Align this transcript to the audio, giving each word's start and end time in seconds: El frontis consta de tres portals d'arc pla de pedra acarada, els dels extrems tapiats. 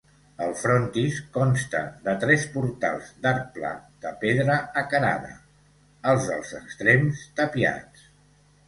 El 0.43 0.53
frontis 0.59 1.19
consta 1.35 1.81
de 2.07 2.15
tres 2.23 2.47
portals 2.55 3.11
d'arc 3.27 3.45
pla 3.59 3.71
de 4.07 4.15
pedra 4.25 4.57
acarada, 4.85 5.33
els 6.15 6.29
dels 6.33 6.57
extrems 6.65 7.27
tapiats. 7.43 8.13